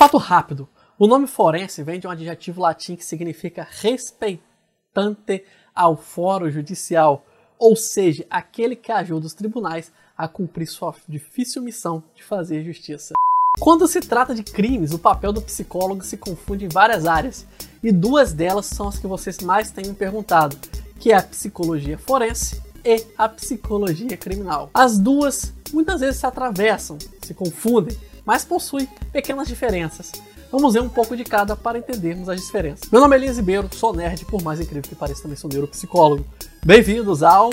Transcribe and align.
Fato 0.00 0.16
rápido. 0.16 0.66
O 0.98 1.06
nome 1.06 1.26
forense 1.26 1.82
vem 1.82 2.00
de 2.00 2.06
um 2.06 2.10
adjetivo 2.10 2.62
latim 2.62 2.96
que 2.96 3.04
significa 3.04 3.68
respeitante 3.70 5.44
ao 5.74 5.94
foro 5.94 6.50
judicial, 6.50 7.26
ou 7.58 7.76
seja, 7.76 8.24
aquele 8.30 8.74
que 8.74 8.90
ajuda 8.90 9.26
os 9.26 9.34
tribunais 9.34 9.92
a 10.16 10.26
cumprir 10.26 10.66
sua 10.66 10.94
difícil 11.06 11.60
missão 11.60 12.02
de 12.14 12.22
fazer 12.22 12.64
justiça. 12.64 13.12
Quando 13.58 13.86
se 13.86 14.00
trata 14.00 14.34
de 14.34 14.42
crimes, 14.42 14.94
o 14.94 14.98
papel 14.98 15.34
do 15.34 15.42
psicólogo 15.42 16.02
se 16.02 16.16
confunde 16.16 16.64
em 16.64 16.70
várias 16.70 17.04
áreas, 17.04 17.46
e 17.82 17.92
duas 17.92 18.32
delas 18.32 18.64
são 18.64 18.88
as 18.88 18.98
que 18.98 19.06
vocês 19.06 19.40
mais 19.40 19.70
têm 19.70 19.84
me 19.84 19.94
perguntado, 19.94 20.56
que 20.98 21.12
é 21.12 21.16
a 21.16 21.22
psicologia 21.22 21.98
forense 21.98 22.62
e 22.82 23.04
a 23.18 23.28
psicologia 23.28 24.16
criminal. 24.16 24.70
As 24.72 24.96
duas 24.96 25.52
muitas 25.74 26.00
vezes 26.00 26.20
se 26.20 26.26
atravessam, 26.26 26.96
se 27.22 27.34
confundem, 27.34 27.94
mas 28.24 28.44
possuem 28.44 28.86
pequenas 29.12 29.48
diferenças. 29.48 30.12
Vamos 30.50 30.74
ver 30.74 30.80
um 30.80 30.88
pouco 30.88 31.16
de 31.16 31.24
cada 31.24 31.54
para 31.54 31.78
entendermos 31.78 32.28
as 32.28 32.40
diferenças. 32.40 32.90
Meu 32.90 33.00
nome 33.00 33.14
é 33.16 33.18
Elias 33.20 33.36
Ribeiro, 33.36 33.68
sou 33.72 33.94
nerd, 33.94 34.24
por 34.24 34.42
mais 34.42 34.60
incrível 34.60 34.82
que 34.82 34.94
pareça, 34.94 35.22
também 35.22 35.36
sou 35.36 35.48
neuropsicólogo. 35.48 36.26
Bem-vindos 36.64 37.22
ao 37.22 37.50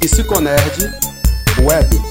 Psiconerd 0.00 0.84
Web. 1.62 2.10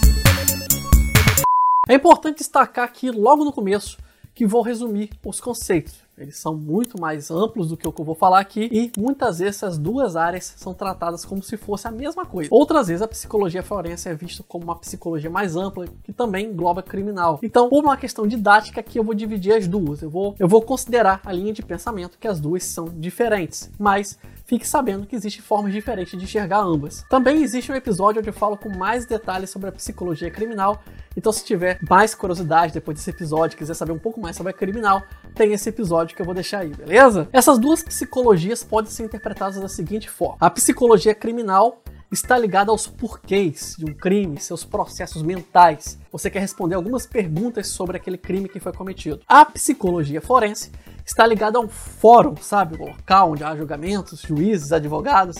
É 1.89 1.95
importante 1.95 2.37
destacar 2.37 2.85
aqui 2.85 3.09
logo 3.09 3.43
no 3.43 3.51
começo 3.51 3.97
que 4.35 4.45
vou 4.45 4.61
resumir 4.61 5.09
os 5.25 5.41
conceitos. 5.41 6.08
Eles 6.19 6.37
são 6.37 6.53
muito 6.55 6.99
mais 6.99 7.31
amplos 7.31 7.69
do 7.69 7.77
que 7.77 7.87
o 7.87 7.91
que 7.91 8.01
eu 8.01 8.05
vou 8.05 8.15
falar 8.15 8.39
aqui 8.39 8.69
e 8.71 8.91
muitas 8.99 9.39
vezes 9.39 9.55
essas 9.55 9.77
duas 9.77 10.15
áreas 10.15 10.53
são 10.57 10.73
tratadas 10.73 11.25
como 11.25 11.41
se 11.41 11.57
fosse 11.57 11.87
a 11.87 11.91
mesma 11.91 12.25
coisa. 12.25 12.49
Outras 12.51 12.87
vezes 12.87 13.01
a 13.01 13.07
psicologia 13.07 13.63
forense 13.63 14.09
é 14.09 14.13
vista 14.13 14.43
como 14.47 14.65
uma 14.65 14.75
psicologia 14.75 15.29
mais 15.29 15.55
ampla 15.55 15.87
que 16.03 16.11
também 16.11 16.47
engloba 16.47 16.83
criminal. 16.83 17.39
Então, 17.41 17.69
por 17.69 17.83
uma 17.83 17.97
questão 17.97 18.27
didática 18.27 18.79
aqui 18.79 18.99
eu 18.99 19.03
vou 19.03 19.13
dividir 19.13 19.53
as 19.53 19.67
duas. 19.67 20.01
Eu 20.01 20.09
vou, 20.09 20.35
eu 20.37 20.47
vou 20.47 20.61
considerar 20.61 21.21
a 21.25 21.31
linha 21.31 21.53
de 21.53 21.61
pensamento 21.61 22.17
que 22.19 22.27
as 22.27 22.39
duas 22.39 22.63
são 22.63 22.85
diferentes, 22.85 23.71
mas 23.79 24.17
fique 24.49 24.67
sabendo 24.67 25.05
que 25.05 25.15
existem 25.15 25.43
formas 25.43 25.71
diferentes 25.71 26.17
de 26.17 26.25
enxergar 26.25 26.59
ambas. 26.59 27.05
Também 27.07 27.43
existe 27.43 27.71
um 27.71 27.75
episódio 27.75 28.19
onde 28.19 28.29
eu 28.29 28.33
falo 28.33 28.57
com 28.57 28.75
mais 28.75 29.05
detalhes 29.05 29.51
sobre 29.51 29.69
a 29.69 29.71
psicologia 29.71 30.31
criminal, 30.31 30.81
então 31.15 31.31
se 31.31 31.45
tiver 31.45 31.77
mais 31.87 32.15
curiosidade 32.15 32.73
depois 32.73 32.97
desse 32.97 33.11
episódio, 33.11 33.55
quiser 33.55 33.75
saber 33.75 33.91
um 33.91 33.99
pouco 33.99 34.19
mais 34.19 34.35
sobre 34.35 34.49
a 34.49 34.53
criminal, 34.53 35.03
tem 35.35 35.53
esse 35.53 35.69
episódio 35.69 36.15
que 36.15 36.21
eu 36.21 36.25
vou 36.25 36.33
deixar 36.33 36.59
aí, 36.59 36.69
beleza? 36.69 37.29
Essas 37.31 37.59
duas 37.59 37.83
psicologias 37.83 38.63
podem 38.63 38.89
ser 38.89 39.03
interpretadas 39.03 39.59
da 39.59 39.69
seguinte 39.69 40.09
forma: 40.09 40.37
a 40.39 40.49
psicologia 40.49 41.13
criminal 41.13 41.83
está 42.11 42.37
ligada 42.37 42.71
aos 42.71 42.87
porquês 42.87 43.75
de 43.77 43.85
um 43.85 43.93
crime, 43.93 44.39
seus 44.39 44.63
processos 44.63 45.21
mentais. 45.21 45.99
Você 46.11 46.29
quer 46.29 46.39
responder 46.39 46.75
algumas 46.75 47.05
perguntas 47.05 47.67
sobre 47.67 47.97
aquele 47.97 48.17
crime 48.17 48.49
que 48.49 48.59
foi 48.59 48.73
cometido. 48.73 49.21
A 49.27 49.45
psicologia 49.45 50.19
forense 50.19 50.71
está 51.05 51.25
ligado 51.25 51.57
a 51.57 51.61
um 51.61 51.69
fórum, 51.69 52.35
sabe? 52.37 52.75
Um 52.77 52.87
local 52.87 53.31
onde 53.31 53.43
há 53.43 53.55
julgamentos, 53.55 54.21
juízes, 54.21 54.71
advogados. 54.71 55.37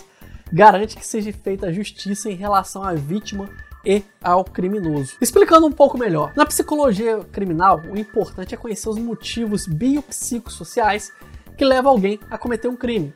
Garante 0.51 0.95
que 0.95 1.05
seja 1.05 1.31
feita 1.33 1.67
a 1.67 1.71
justiça 1.71 2.29
em 2.29 2.35
relação 2.35 2.83
à 2.83 2.93
vítima 2.93 3.49
e 3.85 4.03
ao 4.21 4.43
criminoso. 4.43 5.15
Explicando 5.21 5.65
um 5.65 5.71
pouco 5.71 5.97
melhor, 5.97 6.33
na 6.35 6.45
psicologia 6.45 7.19
criminal, 7.31 7.81
o 7.89 7.97
importante 7.97 8.53
é 8.53 8.57
conhecer 8.57 8.89
os 8.89 8.97
motivos 8.97 9.65
biopsicossociais 9.67 11.11
que 11.57 11.65
levam 11.65 11.91
alguém 11.91 12.19
a 12.29 12.37
cometer 12.37 12.67
um 12.67 12.75
crime. 12.75 13.13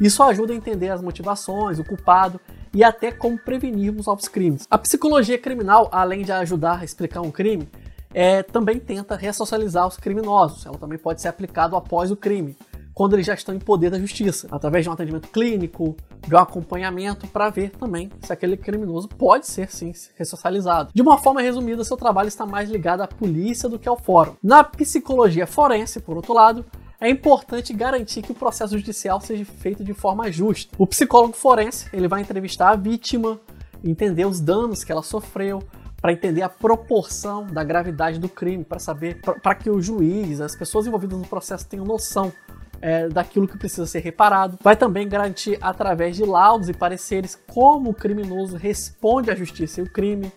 Isso 0.00 0.22
ajuda 0.22 0.52
a 0.52 0.56
entender 0.56 0.90
as 0.90 1.00
motivações, 1.00 1.78
o 1.78 1.84
culpado 1.84 2.40
e 2.76 2.84
até 2.84 3.10
como 3.10 3.38
prevenirmos 3.38 4.04
novos 4.04 4.28
crimes. 4.28 4.66
A 4.70 4.76
psicologia 4.76 5.38
criminal, 5.38 5.88
além 5.90 6.22
de 6.22 6.30
ajudar 6.30 6.80
a 6.80 6.84
explicar 6.84 7.22
um 7.22 7.30
crime, 7.30 7.66
é, 8.12 8.42
também 8.42 8.78
tenta 8.78 9.16
ressocializar 9.16 9.88
os 9.88 9.96
criminosos. 9.96 10.66
Ela 10.66 10.76
também 10.76 10.98
pode 10.98 11.22
ser 11.22 11.28
aplicada 11.28 11.74
após 11.74 12.10
o 12.10 12.16
crime, 12.16 12.54
quando 12.92 13.14
eles 13.14 13.24
já 13.24 13.32
estão 13.32 13.54
em 13.54 13.58
poder 13.58 13.88
da 13.88 13.98
justiça, 13.98 14.46
através 14.50 14.84
de 14.84 14.90
um 14.90 14.92
atendimento 14.92 15.28
clínico, 15.28 15.96
de 16.28 16.34
um 16.34 16.38
acompanhamento, 16.38 17.26
para 17.26 17.48
ver 17.48 17.70
também 17.70 18.10
se 18.20 18.30
aquele 18.30 18.58
criminoso 18.58 19.08
pode 19.08 19.46
ser 19.46 19.70
sim 19.70 19.94
ressocializado. 20.14 20.90
De 20.92 21.00
uma 21.00 21.16
forma 21.16 21.40
resumida, 21.40 21.82
seu 21.82 21.96
trabalho 21.96 22.28
está 22.28 22.44
mais 22.44 22.68
ligado 22.68 23.00
à 23.00 23.08
polícia 23.08 23.70
do 23.70 23.78
que 23.78 23.88
ao 23.88 23.98
fórum. 23.98 24.36
Na 24.42 24.62
psicologia 24.62 25.46
forense, 25.46 25.98
por 25.98 26.14
outro 26.16 26.34
lado, 26.34 26.62
é 27.00 27.08
importante 27.08 27.72
garantir 27.72 28.22
que 28.22 28.32
o 28.32 28.34
processo 28.34 28.76
judicial 28.78 29.20
seja 29.20 29.44
feito 29.44 29.84
de 29.84 29.92
forma 29.92 30.30
justa. 30.32 30.74
O 30.78 30.86
psicólogo 30.86 31.34
forense 31.34 31.88
ele 31.92 32.08
vai 32.08 32.20
entrevistar 32.20 32.70
a 32.70 32.76
vítima, 32.76 33.40
entender 33.84 34.24
os 34.26 34.40
danos 34.40 34.82
que 34.82 34.90
ela 34.90 35.02
sofreu, 35.02 35.62
para 36.00 36.12
entender 36.12 36.42
a 36.42 36.48
proporção 36.48 37.46
da 37.46 37.64
gravidade 37.64 38.18
do 38.18 38.28
crime, 38.28 38.64
para 38.64 38.78
saber, 38.78 39.20
para 39.20 39.54
que 39.54 39.68
o 39.68 39.80
juiz, 39.80 40.40
as 40.40 40.54
pessoas 40.54 40.86
envolvidas 40.86 41.18
no 41.18 41.26
processo 41.26 41.66
tenham 41.66 41.84
noção 41.84 42.32
é, 42.80 43.08
daquilo 43.08 43.48
que 43.48 43.58
precisa 43.58 43.86
ser 43.86 44.00
reparado. 44.00 44.58
Vai 44.62 44.76
também 44.76 45.08
garantir, 45.08 45.58
através 45.60 46.16
de 46.16 46.24
laudos 46.24 46.68
e 46.68 46.72
pareceres, 46.72 47.38
como 47.52 47.90
o 47.90 47.94
criminoso 47.94 48.56
responde 48.56 49.30
à 49.30 49.34
justiça 49.34 49.80
e 49.80 49.84
o 49.84 49.90
crime, 49.90 50.30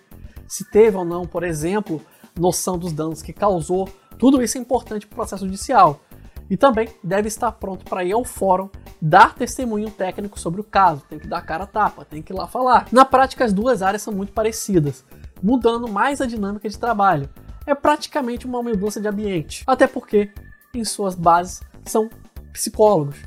se 0.48 0.70
teve 0.70 0.98
ou 0.98 1.06
não, 1.06 1.26
por 1.26 1.44
exemplo, 1.44 2.02
noção 2.38 2.78
dos 2.78 2.92
danos 2.92 3.22
que 3.22 3.34
causou. 3.34 3.88
Tudo 4.18 4.42
isso 4.42 4.58
é 4.58 4.62
importante 4.62 5.06
para 5.06 5.14
o 5.14 5.18
processo 5.18 5.46
judicial. 5.46 6.02
E 6.50 6.58
também 6.58 6.90
deve 7.04 7.28
estar 7.28 7.52
pronto 7.52 7.86
para 7.86 8.04
ir 8.04 8.12
ao 8.12 8.26
fórum 8.26 8.70
dar 9.02 9.36
testemunho 9.36 9.90
técnico 9.92 10.40
sobre 10.40 10.60
o 10.60 10.64
caso. 10.64 11.04
Tem 11.08 11.20
que 11.20 11.28
dar 11.28 11.42
cara 11.42 11.64
a 11.64 11.68
tapa, 11.68 12.04
tem 12.04 12.22
que 12.22 12.34
ir 12.34 12.36
lá 12.36 12.48
falar. 12.48 12.88
Na 12.92 13.06
prática, 13.06 13.46
as 13.46 13.54
duas 13.54 13.82
áreas 13.82 14.02
são 14.02 14.14
muito 14.14 14.34
parecidas 14.34 15.06
mudando 15.42 15.88
mais 15.88 16.22
a 16.22 16.26
dinâmica 16.26 16.68
de 16.70 16.78
trabalho. 16.78 17.30
É 17.66 17.74
praticamente 17.74 18.46
uma 18.46 18.62
mudança 18.62 19.00
de 19.00 19.08
ambiente, 19.08 19.64
até 19.66 19.88
porque, 19.88 20.32
em 20.74 20.84
suas 20.84 21.16
bases, 21.16 21.62
são 21.86 22.10
psicólogos. 22.52 23.18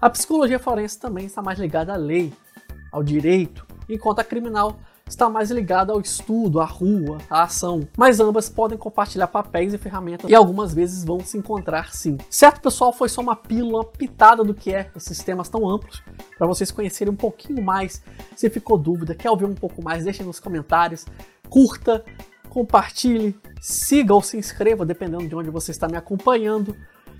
A 0.00 0.10
psicologia 0.10 0.58
forense 0.58 0.98
também 0.98 1.26
está 1.26 1.40
mais 1.40 1.58
ligada 1.58 1.92
à 1.92 1.96
lei, 1.96 2.32
ao 2.90 3.02
direito, 3.02 3.66
enquanto 3.88 4.18
a 4.18 4.24
criminal 4.24 4.76
está 5.12 5.28
mais 5.28 5.50
ligada 5.50 5.92
ao 5.92 6.00
estudo, 6.00 6.60
à 6.60 6.64
rua, 6.64 7.18
à 7.30 7.44
ação. 7.44 7.86
Mas 7.96 8.20
ambas 8.20 8.48
podem 8.48 8.76
compartilhar 8.76 9.28
papéis 9.28 9.72
e 9.72 9.78
ferramentas 9.78 10.30
e 10.30 10.34
algumas 10.34 10.74
vezes 10.74 11.04
vão 11.04 11.20
se 11.20 11.38
encontrar 11.38 11.94
sim. 11.94 12.18
Certo, 12.28 12.60
pessoal, 12.60 12.92
foi 12.92 13.08
só 13.08 13.20
uma 13.20 13.36
pílula 13.36 13.84
pitada 13.84 14.42
do 14.42 14.54
que 14.54 14.74
é 14.74 14.90
esses 14.96 15.18
temas 15.22 15.48
tão 15.48 15.68
amplos, 15.68 16.02
para 16.36 16.46
vocês 16.46 16.70
conhecerem 16.70 17.12
um 17.12 17.16
pouquinho 17.16 17.62
mais. 17.62 18.02
Se 18.36 18.48
ficou 18.50 18.76
dúvida, 18.76 19.14
quer 19.14 19.30
ouvir 19.30 19.44
um 19.44 19.54
pouco 19.54 19.82
mais, 19.82 20.04
deixem 20.04 20.26
nos 20.26 20.40
comentários 20.40 21.06
curta, 21.52 22.02
compartilhe, 22.48 23.38
siga 23.60 24.14
ou 24.14 24.22
se 24.22 24.38
inscreva, 24.38 24.86
dependendo 24.86 25.28
de 25.28 25.36
onde 25.36 25.50
você 25.50 25.70
está 25.70 25.86
me 25.86 25.98
acompanhando. 25.98 26.74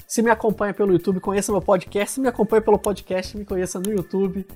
Se 0.07 0.23
me 0.23 0.31
acompanha 0.31 0.73
pelo 0.73 0.93
YouTube, 0.93 1.21
conheça 1.21 1.53
meu 1.53 1.61
podcast. 1.61 2.15
Se 2.15 2.21
me 2.21 2.29
acompanha 2.29 2.63
pelo 2.63 2.79
podcast, 2.79 3.37
me 3.37 3.45
conheça 3.45 3.79
no 3.79 3.91
YouTube. 3.91 4.47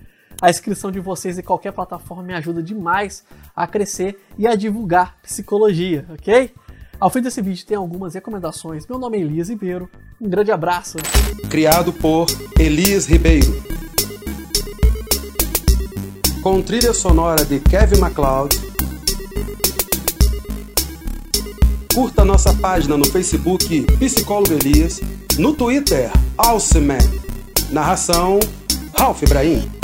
A 0.41 0.51
inscrição 0.51 0.91
de 0.91 1.01
vocês 1.01 1.39
em 1.39 1.43
qualquer 1.43 1.73
plataforma 1.73 2.23
me 2.23 2.35
ajuda 2.35 2.63
demais 2.63 3.25
a 3.55 3.67
crescer 3.67 4.19
e 4.37 4.47
a 4.47 4.55
divulgar 4.55 5.17
psicologia, 5.23 6.05
ok? 6.11 6.53
Ao 7.01 7.11
fim 7.11 7.21
desse 7.21 7.41
vídeo 7.41 7.67
tem 7.67 7.77
algumas 7.77 8.15
recomendações. 8.15 8.87
Meu 8.87 8.99
nome 8.99 9.19
é 9.19 9.21
Elias 9.21 9.49
Ribeiro. 9.49 9.89
Um 10.21 10.29
grande 10.29 10.51
abraço. 10.51 10.99
Criado 11.49 11.93
por 11.93 12.27
Elias 12.59 13.07
Ribeiro. 13.07 13.63
Com 16.43 16.63
trilha 16.63 16.93
sonora 16.93 17.45
de 17.45 17.59
Kevin 17.61 17.99
MacLeod 17.99 18.67
Curta 21.97 22.27
nossa 22.27 22.53
página 22.53 22.95
no 22.95 23.07
Facebook 23.07 23.87
Psicólogo 23.99 24.53
Elias, 24.53 25.01
no 25.39 25.55
Twitter 25.55 26.11
Alceman. 26.37 26.99
Narração 27.71 28.39
Ralph 28.95 29.23
Ibrahim. 29.23 29.76